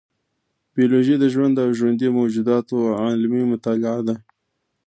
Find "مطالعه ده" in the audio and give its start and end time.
3.51-4.15